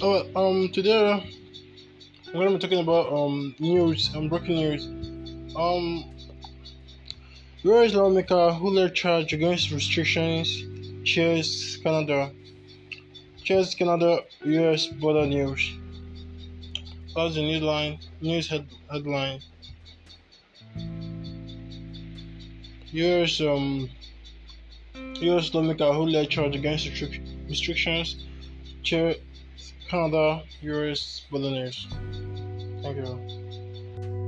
Oh, 0.00 0.24
um, 0.36 0.68
today 0.68 1.10
I'm 2.28 2.32
gonna 2.32 2.52
be 2.52 2.58
talking 2.58 2.78
about 2.78 3.12
um 3.12 3.52
news, 3.58 4.14
um 4.14 4.28
breaking 4.28 4.54
news. 4.54 4.86
Um, 5.56 6.04
U.S. 7.64 7.94
lawmaker 7.94 8.52
who 8.52 8.70
led 8.70 8.94
charge 8.94 9.32
against 9.32 9.72
restrictions 9.72 10.62
cheers 11.02 11.78
Canada. 11.82 12.30
Cheers 13.42 13.74
Canada 13.74 14.20
U.S. 14.44 14.86
border 14.86 15.26
news. 15.26 15.72
That's 17.16 17.34
the 17.34 17.42
news 17.42 17.62
line. 17.62 17.98
News 18.20 18.46
head, 18.46 18.68
headline. 18.92 19.40
U.S. 22.92 23.40
um 23.40 23.90
U.S. 24.94 25.52
lawmaker 25.52 25.92
who 25.92 26.06
led 26.06 26.30
charge 26.30 26.54
against 26.54 26.86
restric- 26.86 27.48
restrictions 27.48 28.24
cheers 28.84 29.16
Canada, 29.88 30.44
US, 30.62 31.26
Berliners. 31.30 31.88
Thank 32.82 32.96
you. 32.98 34.27